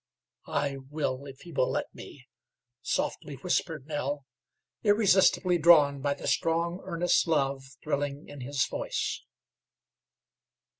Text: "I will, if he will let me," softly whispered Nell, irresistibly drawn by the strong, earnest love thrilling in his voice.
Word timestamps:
"I 0.47 0.77
will, 0.89 1.25
if 1.27 1.41
he 1.41 1.51
will 1.51 1.69
let 1.69 1.93
me," 1.93 2.25
softly 2.81 3.35
whispered 3.35 3.85
Nell, 3.85 4.25
irresistibly 4.83 5.59
drawn 5.59 6.01
by 6.01 6.15
the 6.15 6.25
strong, 6.25 6.81
earnest 6.83 7.27
love 7.27 7.63
thrilling 7.83 8.27
in 8.27 8.41
his 8.41 8.65
voice. 8.65 9.21